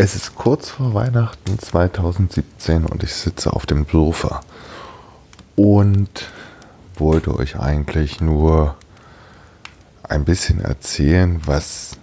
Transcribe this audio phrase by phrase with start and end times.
[0.00, 4.42] Es ist kurz vor Weihnachten 2017 und ich sitze auf dem Sofa
[5.56, 6.30] und
[6.94, 8.76] wollte euch eigentlich nur
[10.04, 11.96] ein bisschen erzählen, was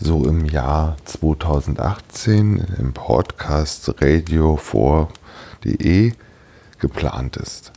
[0.00, 6.14] so im Jahr 2018 im Podcast radio4.de
[6.78, 7.72] geplant ist.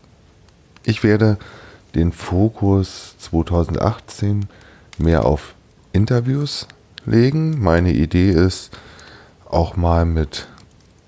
[0.84, 1.38] Ich werde
[1.96, 4.46] den Fokus 2018
[4.98, 5.54] mehr auf
[5.92, 6.66] Interviews
[7.06, 7.62] legen.
[7.62, 8.72] Meine Idee ist,
[9.54, 10.48] auch mal mit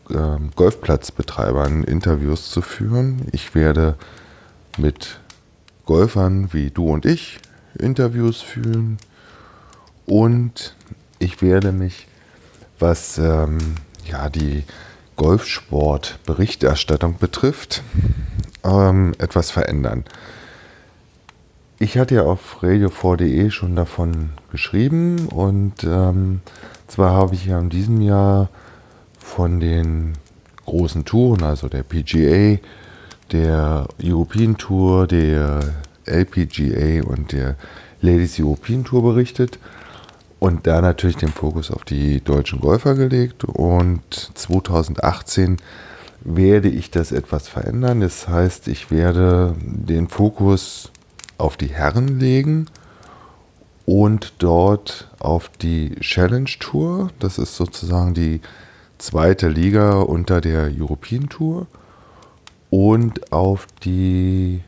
[0.09, 3.27] ähm, Golfplatzbetreibern Interviews zu führen.
[3.31, 3.95] Ich werde
[4.77, 5.19] mit
[5.85, 7.39] Golfern wie du und ich
[7.77, 8.97] Interviews führen
[10.05, 10.75] und
[11.19, 12.07] ich werde mich,
[12.79, 14.63] was ähm, ja, die
[15.16, 17.81] Golfsport-Berichterstattung betrifft,
[18.63, 20.03] ähm, etwas verändern.
[21.79, 26.41] Ich hatte ja auf radio4.de schon davon geschrieben und ähm,
[26.88, 28.50] zwar habe ich ja in diesem Jahr
[29.19, 30.14] von den
[30.66, 32.59] großen Touren, also der PGA,
[33.31, 35.73] der European Tour, der
[36.06, 37.56] LPGA und der
[38.02, 39.59] Ladies European Tour berichtet
[40.39, 43.44] und da natürlich den Fokus auf die deutschen Golfer gelegt.
[43.45, 44.03] Und
[44.36, 45.58] 2018
[46.22, 48.02] werde ich das etwas verändern.
[48.02, 50.91] Das heißt, ich werde den Fokus
[51.38, 52.67] auf die Herren legen
[53.86, 57.09] und dort auf die Challenge Tour.
[57.19, 58.41] Das ist sozusagen die
[58.97, 61.68] zweite Liga unter der European Tour
[62.69, 64.63] und auf die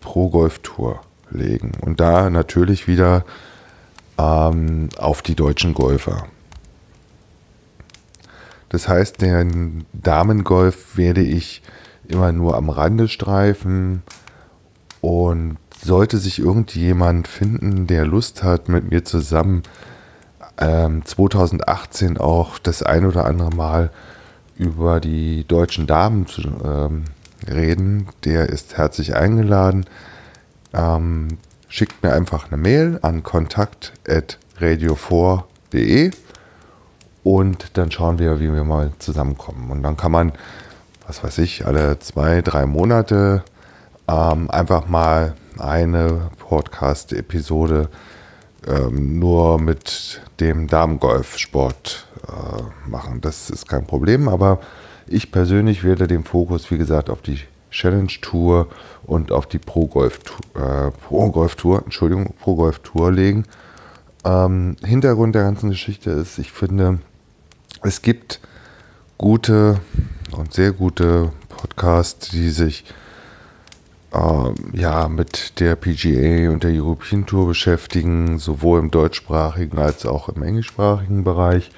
[0.00, 1.72] Pro Golf Tour legen.
[1.80, 3.24] Und da natürlich wieder
[4.18, 6.26] ähm, auf die deutschen Golfer.
[8.70, 11.62] Das heißt, den Damengolf werde ich
[12.06, 14.02] immer nur am Rande streifen
[15.00, 19.62] und sollte sich irgendjemand finden, der Lust hat, mit mir zusammen
[20.58, 23.90] ähm, 2018 auch das ein oder andere Mal
[24.56, 27.04] über die deutschen Damen zu ähm,
[27.48, 29.86] reden, der ist herzlich eingeladen.
[30.74, 36.10] Ähm, schickt mir einfach eine Mail an kontakt.radio4.de
[37.22, 39.70] und dann schauen wir, wie wir mal zusammenkommen.
[39.70, 40.32] Und dann kann man,
[41.06, 43.44] was weiß ich, alle zwei, drei Monate
[44.08, 47.88] ähm, einfach mal eine Podcast-Episode
[48.66, 53.20] ähm, nur mit dem Damengolfsport äh, machen.
[53.20, 54.60] Das ist kein Problem, aber
[55.06, 58.68] ich persönlich werde den Fokus, wie gesagt, auf die Challenge Tour
[59.04, 60.20] und auf die Pro Golf,
[60.54, 61.84] äh, Pro Golf Tour,
[62.38, 63.44] Pro legen.
[64.24, 66.98] Ähm, Hintergrund der ganzen Geschichte ist, ich finde,
[67.82, 68.40] es gibt
[69.16, 69.80] gute
[70.32, 72.84] und sehr gute Podcasts, die sich
[74.10, 80.42] ja, mit der PGA und der European Tour beschäftigen, sowohl im deutschsprachigen als auch im
[80.42, 81.70] englischsprachigen Bereich.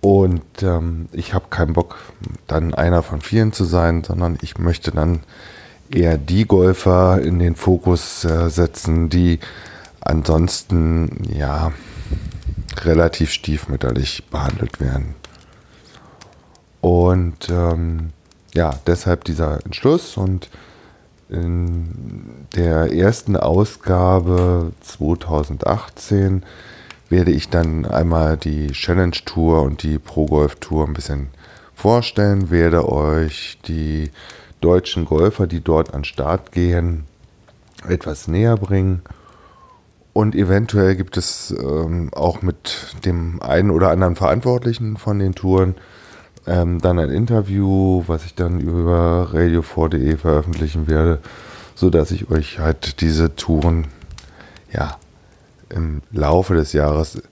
[0.00, 1.98] Und ähm, ich habe keinen Bock,
[2.46, 5.20] dann einer von vielen zu sein, sondern ich möchte dann
[5.90, 9.40] eher die Golfer in den Fokus äh, setzen, die
[10.00, 11.72] ansonsten ja
[12.82, 15.14] relativ stiefmütterlich behandelt werden.
[16.80, 18.10] Und ähm,
[18.54, 20.48] ja, deshalb dieser Entschluss und
[21.30, 26.42] in der ersten Ausgabe 2018
[27.08, 31.28] werde ich dann einmal die Challenge Tour und die Pro Golf Tour ein bisschen
[31.74, 34.10] vorstellen, werde euch die
[34.60, 37.04] deutschen Golfer, die dort an Start gehen,
[37.88, 39.02] etwas näher bringen.
[40.12, 45.76] Und eventuell gibt es ähm, auch mit dem einen oder anderen Verantwortlichen von den Touren
[46.46, 51.20] ähm, dann ein Interview, was ich dann über radio4.de veröffentlichen werde,
[51.74, 53.86] sodass ich euch halt diese Touren
[54.72, 54.96] ja
[55.68, 57.22] im Laufe des Jahres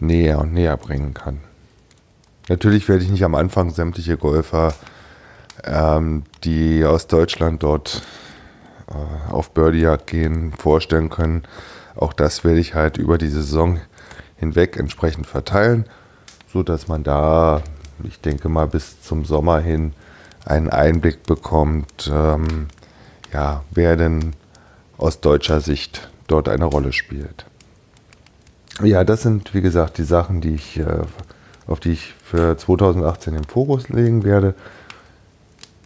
[0.00, 1.40] näher und näher bringen kann.
[2.48, 4.74] Natürlich werde ich nicht am Anfang sämtliche Golfer,
[5.64, 8.02] ähm, die aus Deutschland dort
[8.88, 11.42] äh, auf Birdiejagd gehen, vorstellen können.
[11.94, 13.80] Auch das werde ich halt über die Saison
[14.36, 15.84] hinweg entsprechend verteilen,
[16.52, 17.62] sodass man da
[18.04, 19.92] ich denke mal, bis zum Sommer hin
[20.44, 22.68] einen Einblick bekommt, ähm,
[23.32, 24.34] ja, wer denn
[24.98, 27.46] aus deutscher Sicht dort eine Rolle spielt.
[28.82, 31.02] ja, das sind, wie gesagt, die Sachen, die ich, äh,
[31.66, 34.54] auf die ich für 2018 den Fokus legen werde.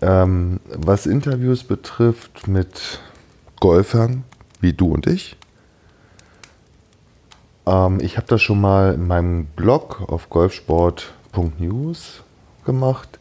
[0.03, 3.01] Ähm, was Interviews betrifft mit
[3.61, 4.25] Golfern
[4.61, 5.37] wie du und ich,
[7.67, 10.31] ähm, ich habe das schon mal in meinem Blog auf
[11.37, 12.23] golfsport.news
[12.65, 13.19] gemacht.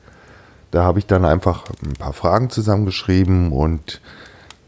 [0.72, 4.02] Da habe ich dann einfach ein paar Fragen zusammengeschrieben und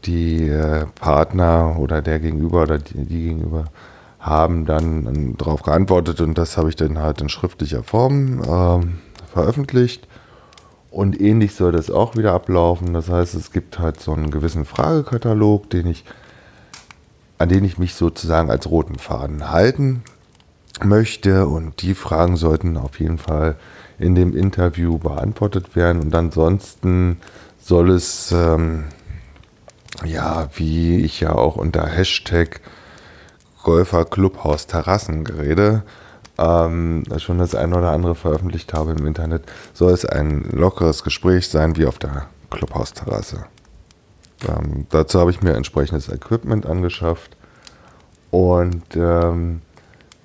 [0.04, 3.64] die äh, Partner oder der Gegenüber oder die, die Gegenüber
[4.20, 8.86] haben dann darauf geantwortet und das habe ich dann halt in schriftlicher Form äh,
[9.32, 10.06] veröffentlicht.
[10.90, 12.94] Und ähnlich soll das auch wieder ablaufen.
[12.94, 16.04] Das heißt, es gibt halt so einen gewissen Fragekatalog, den ich,
[17.36, 20.02] an den ich mich sozusagen als roten Faden halten
[20.84, 21.46] möchte.
[21.46, 23.56] Und die Fragen sollten auf jeden Fall
[23.98, 26.02] in dem Interview beantwortet werden.
[26.02, 27.18] Und ansonsten
[27.58, 28.84] soll es, ähm,
[30.04, 32.60] ja, wie ich ja auch unter Hashtag
[33.62, 35.82] Golfer Clubhaus Terrassengerede
[36.38, 39.42] ähm, schon das eine oder andere veröffentlicht habe im Internet,
[39.74, 43.44] soll es ein lockeres Gespräch sein wie auf der Clubhausterrasse.
[44.48, 47.36] Ähm, dazu habe ich mir entsprechendes Equipment angeschafft
[48.30, 49.62] und ähm,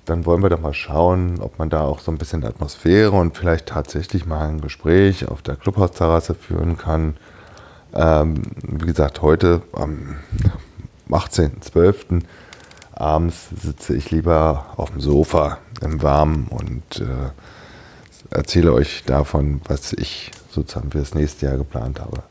[0.04, 3.36] dann wollen wir doch mal schauen, ob man da auch so ein bisschen Atmosphäre und
[3.36, 7.16] vielleicht tatsächlich mal ein Gespräch auf der Clubhausterrasse führen kann.
[7.94, 10.16] Ähm, wie gesagt, heute am
[11.08, 12.22] 18.12
[12.92, 17.30] abends sitze ich lieber auf dem Sofa im Warmen und äh,
[18.30, 22.22] erzähle euch davon, was ich sozusagen für das nächste Jahr geplant habe.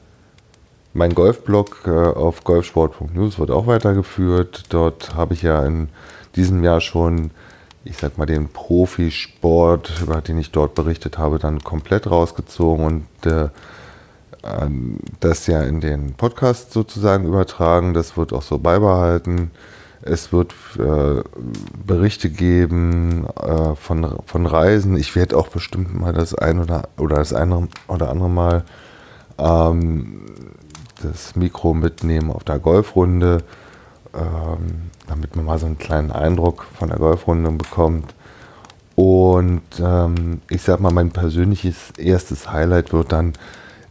[0.93, 4.65] Mein Golfblog äh, auf golfsport.news wird auch weitergeführt.
[4.69, 5.89] Dort habe ich ja in
[6.35, 7.31] diesem Jahr schon,
[7.85, 13.25] ich sag mal, den Profisport, über den ich dort berichtet habe, dann komplett rausgezogen und
[13.25, 13.49] äh,
[14.43, 17.93] ähm, das ja in den Podcast sozusagen übertragen.
[17.93, 19.51] Das wird auch so beibehalten.
[20.01, 21.23] Es wird äh,
[21.85, 24.97] Berichte geben äh, von, von Reisen.
[24.97, 28.65] Ich werde auch bestimmt mal das ein oder, oder das eine oder andere Mal
[29.37, 30.25] ähm,
[31.01, 33.43] das Mikro mitnehmen auf der Golfrunde,
[34.13, 38.13] ähm, damit man mal so einen kleinen Eindruck von der Golfrunde bekommt.
[38.95, 43.33] Und ähm, ich sag mal, mein persönliches erstes Highlight wird dann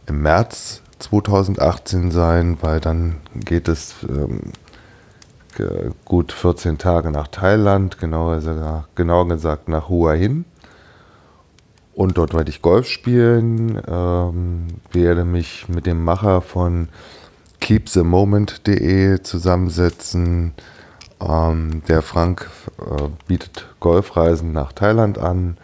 [0.07, 4.53] im März 2018 sein, weil dann geht es ähm,
[6.05, 10.45] gut 14 Tage nach Thailand, genauer, genauer gesagt nach Hua Hin.
[11.93, 16.89] Und dort werde ich Golf spielen, ähm, werde mich mit dem Macher von
[17.59, 20.53] keepthemoment.de zusammensetzen.
[21.21, 22.49] Ähm, der Frank
[22.79, 25.57] äh, bietet Golfreisen nach Thailand an,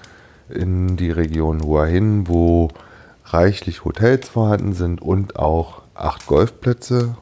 [0.49, 2.69] in die Region Hua Hin, wo
[3.25, 7.15] reichlich Hotels vorhanden sind und auch acht Golfplätze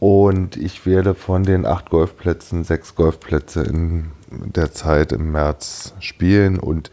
[0.00, 6.58] und ich werde von den acht Golfplätzen sechs Golfplätze in der Zeit im März spielen
[6.58, 6.90] und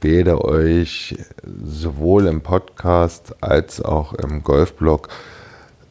[0.00, 1.16] werde euch
[1.62, 5.08] sowohl im Podcast als auch im Golfblog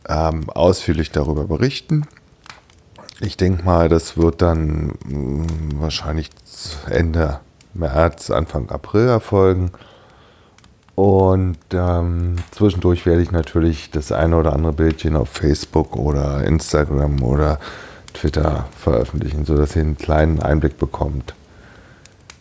[0.09, 2.05] ähm, ausführlich darüber berichten.
[3.21, 5.47] Ich denke mal, das wird dann mh, hm,
[5.81, 6.29] wahrscheinlich
[6.89, 7.41] Ende
[7.73, 9.71] März, Anfang April erfolgen.
[10.95, 17.21] Und ähm, zwischendurch werde ich natürlich das eine oder andere Bildchen auf Facebook oder Instagram
[17.21, 17.59] oder
[18.13, 21.33] Twitter veröffentlichen, sodass ihr einen kleinen Einblick bekommt.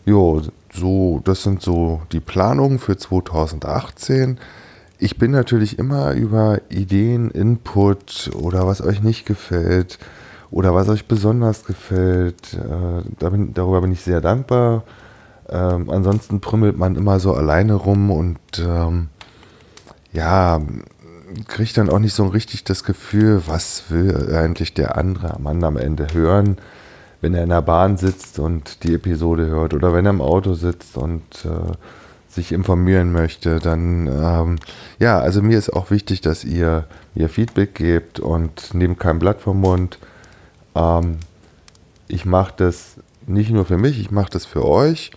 [0.07, 0.43] Jo,
[0.73, 4.39] so, das sind so die Planungen für 2018.
[4.99, 9.99] Ich bin natürlich immer über Ideen, Input oder was euch nicht gefällt
[10.51, 12.55] oder was euch besonders gefällt.
[12.55, 14.85] Äh, bin, darüber bin ich sehr dankbar.
[15.49, 19.09] Ähm, ansonsten prümmelt man immer so alleine rum und ähm,
[20.13, 20.61] ja,
[21.47, 25.77] kriegt dann auch nicht so richtig das Gefühl, was will eigentlich der andere Mann am
[25.77, 26.59] Ende hören,
[27.21, 30.55] wenn er in der Bahn sitzt und die Episode hört oder wenn er im Auto
[30.55, 31.73] sitzt und äh,
[32.29, 34.59] sich informieren möchte, dann ähm,
[34.99, 39.41] ja, also mir ist auch wichtig, dass ihr mir Feedback gebt und nehmt kein Blatt
[39.41, 39.99] vom Mund.
[40.79, 41.19] Ähm,
[42.07, 45.11] ich mache das nicht nur für mich, ich mache das für euch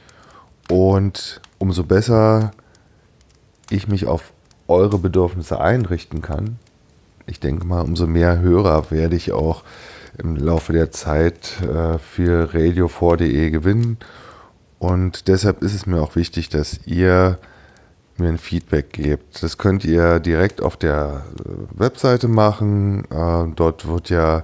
[0.70, 2.52] und umso besser
[3.70, 4.34] ich mich auf
[4.68, 6.58] eure Bedürfnisse einrichten kann,
[7.26, 9.64] ich denke mal, umso mehr Hörer werde ich auch
[10.18, 13.98] im Laufe der Zeit äh, für radio4.de gewinnen.
[14.80, 17.38] Und deshalb ist es mir auch wichtig, dass ihr
[18.18, 19.42] mir ein Feedback gebt.
[19.42, 23.06] Das könnt ihr direkt auf der äh, Webseite machen.
[23.06, 24.44] Äh, dort wird ja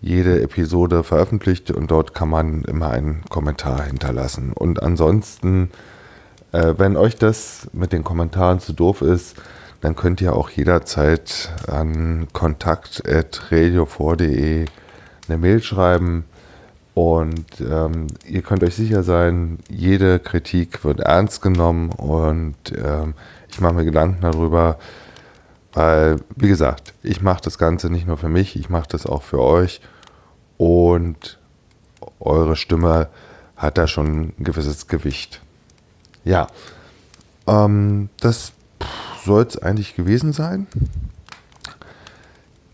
[0.00, 4.52] jede Episode veröffentlicht und dort kann man immer einen Kommentar hinterlassen.
[4.52, 5.70] Und ansonsten,
[6.52, 9.36] äh, wenn euch das mit den Kommentaren zu doof ist,
[9.80, 14.66] dann könnt ihr auch jederzeit an kontakt.radio4.de
[15.28, 16.24] eine Mail schreiben.
[16.94, 23.12] Und ähm, ihr könnt euch sicher sein, jede Kritik wird ernst genommen und ähm,
[23.50, 24.78] ich mache mir Gedanken darüber,
[25.76, 29.22] weil, wie gesagt, ich mache das Ganze nicht nur für mich, ich mache das auch
[29.22, 29.82] für euch
[30.56, 31.38] und
[32.18, 33.08] eure Stimme
[33.58, 35.42] hat da schon ein gewisses Gewicht.
[36.24, 36.46] Ja,
[37.46, 38.52] ähm, das
[39.22, 40.66] soll es eigentlich gewesen sein.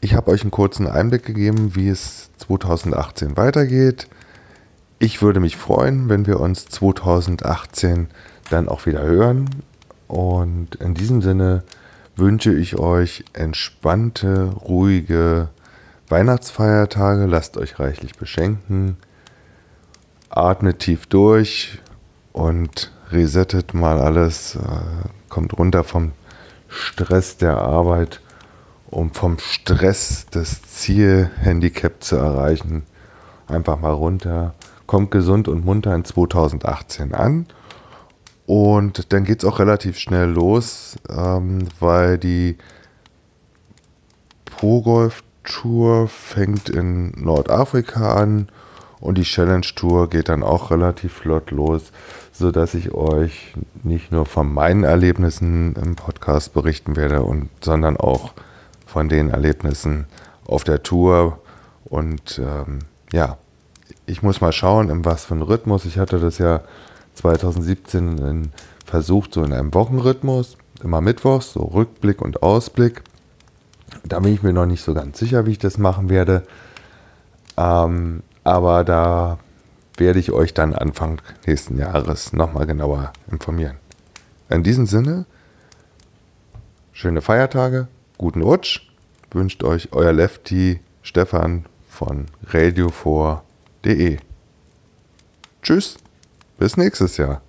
[0.00, 4.06] Ich habe euch einen kurzen Einblick gegeben, wie es 2018 weitergeht.
[5.00, 8.06] Ich würde mich freuen, wenn wir uns 2018
[8.48, 9.50] dann auch wieder hören.
[10.06, 11.64] Und in diesem Sinne
[12.22, 15.48] wünsche ich euch entspannte, ruhige
[16.08, 17.26] Weihnachtsfeiertage.
[17.26, 18.96] Lasst euch reichlich beschenken.
[20.30, 21.80] Atmet tief durch
[22.32, 24.56] und resettet mal alles.
[24.56, 26.12] Äh, kommt runter vom
[26.68, 28.20] Stress der Arbeit
[28.92, 32.82] um vom Stress das Zielhandicap zu erreichen.
[33.48, 34.54] Einfach mal runter,
[34.86, 37.46] kommt gesund und munter in 2018 an.
[38.54, 42.58] Und dann geht es auch relativ schnell los, ähm, weil die
[44.44, 48.48] Pro Golf Tour fängt in Nordafrika an
[49.00, 51.92] und die Challenge Tour geht dann auch relativ flott los,
[52.30, 53.54] sodass ich euch
[53.84, 58.34] nicht nur von meinen Erlebnissen im Podcast berichten werde, und, sondern auch
[58.84, 60.04] von den Erlebnissen
[60.44, 61.38] auf der Tour.
[61.86, 62.80] Und ähm,
[63.14, 63.38] ja,
[64.04, 65.86] ich muss mal schauen, in was für einem Rhythmus.
[65.86, 66.60] Ich hatte das ja
[67.14, 68.52] 2017 in,
[68.84, 73.02] versucht, so in einem Wochenrhythmus, immer mittwochs, so Rückblick und Ausblick.
[74.04, 76.42] Da bin ich mir noch nicht so ganz sicher, wie ich das machen werde.
[77.56, 79.38] Ähm, aber da
[79.96, 83.76] werde ich euch dann Anfang nächsten Jahres nochmal genauer informieren.
[84.48, 85.26] In diesem Sinne,
[86.92, 87.88] schöne Feiertage,
[88.18, 88.88] guten Rutsch.
[89.30, 94.18] Wünscht euch euer Lefty Stefan von radio4.de.
[95.62, 95.96] Tschüss,
[96.62, 97.42] bis nächstes Jahr.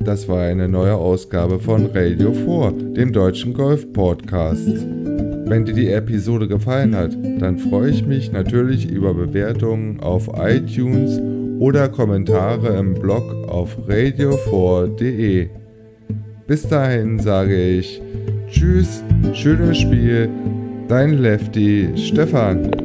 [0.00, 4.66] Das war eine neue Ausgabe von Radio 4, dem deutschen Golf-Podcast.
[4.66, 11.20] Wenn dir die Episode gefallen hat, dann freue ich mich natürlich über Bewertungen auf iTunes
[11.60, 15.48] oder Kommentare im Blog auf radio4.de.
[16.48, 18.02] Bis dahin sage ich
[18.48, 20.28] Tschüss, schönes Spiel,
[20.88, 22.83] dein Lefty Stefan.